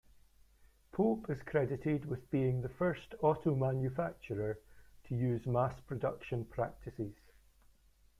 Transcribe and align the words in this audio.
Pope 0.91 1.29
is 1.29 1.43
credited 1.43 2.05
with 2.05 2.27
being 2.31 2.59
the 2.63 2.69
first 2.69 3.13
auto 3.21 3.53
manufacturer 3.53 4.57
to 5.07 5.15
use 5.15 5.45
mass 5.45 5.79
production 5.85 6.43
practices. 6.45 7.13